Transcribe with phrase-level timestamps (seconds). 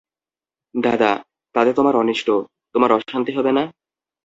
[0.75, 1.11] দাদা,
[1.55, 2.27] তাতে তোমার অনিষ্ট,
[2.75, 3.63] তোমার অশান্তি হবে না?